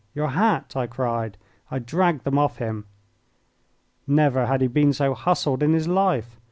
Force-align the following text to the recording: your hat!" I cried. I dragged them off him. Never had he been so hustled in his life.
your 0.15 0.29
hat!" 0.29 0.73
I 0.75 0.87
cried. 0.87 1.37
I 1.69 1.77
dragged 1.77 2.23
them 2.23 2.39
off 2.39 2.57
him. 2.57 2.85
Never 4.07 4.47
had 4.47 4.61
he 4.61 4.67
been 4.67 4.93
so 4.93 5.13
hustled 5.13 5.61
in 5.61 5.73
his 5.73 5.87
life. 5.87 6.39